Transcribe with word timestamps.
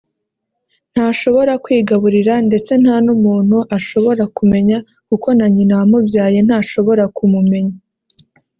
ntashobora 0.93 1.53
kwigaburira 1.63 2.33
ndetse 2.47 2.71
nta 2.83 2.95
n’umuntu 3.05 3.57
ashobora 3.77 4.23
kumenya 4.37 4.77
kuko 5.07 5.27
na 5.37 5.45
nyina 5.53 5.73
wamubyaye 5.79 6.39
ntashobora 6.47 7.03
kumumenya 7.17 7.75